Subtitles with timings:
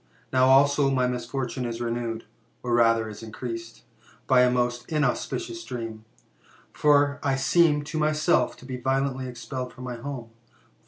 [0.33, 2.25] now also my misfortune is renewed,
[2.63, 3.83] or rather is increased,
[4.25, 6.05] by a most inauspicious dream.
[6.73, 10.17] For I seemed to myself to be violently expelled from my home, from 7 For
[10.19, 10.39] an account of